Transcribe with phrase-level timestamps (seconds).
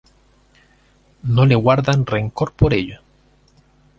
[1.21, 3.01] No le guardan rencor por ello.